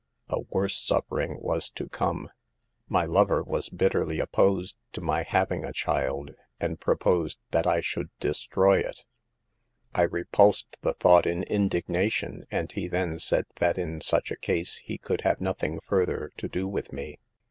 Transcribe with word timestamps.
6 0.31 0.31
A 0.35 0.39
worse 0.49 0.75
suffering 0.77 1.37
was 1.41 1.69
to 1.69 1.87
come. 1.87 2.31
My 2.89 3.05
lover 3.05 3.43
was 3.43 3.69
bitterly 3.69 4.19
opposed 4.19 4.75
to 4.93 4.99
my 4.99 5.21
having 5.21 5.63
a 5.63 5.71
child, 5.71 6.31
and 6.59 6.79
proposed 6.79 7.37
that 7.51 7.67
I 7.67 7.81
should 7.81 8.09
destroy 8.19 8.79
it. 8.79 9.05
I 9.93 10.01
repulsed 10.01 10.79
the 10.81 10.93
thought 10.95 11.27
in 11.27 11.43
indignation, 11.43 12.47
and 12.49 12.71
he 12.71 12.87
then 12.87 13.19
said 13.19 13.45
that 13.57 13.77
in 13.77 14.01
such 14.01 14.31
a 14.31 14.35
case 14.39 14.77
he 14.77 14.97
could 14.97 15.21
have 15.21 15.39
nothing 15.39 15.79
further 15.81 16.31
to 16.37 16.47
do 16.47 16.67
with 16.67 16.91
me. 16.91 17.19